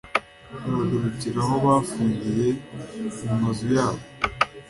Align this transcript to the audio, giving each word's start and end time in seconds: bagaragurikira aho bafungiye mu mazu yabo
bagaragurikira 0.51 1.37
aho 1.45 1.55
bafungiye 1.65 2.47
mu 3.27 3.33
mazu 3.41 3.65
yabo 3.75 4.03